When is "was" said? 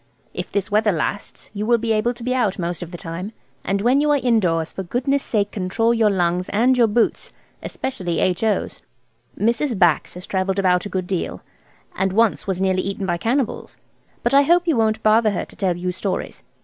12.47-12.59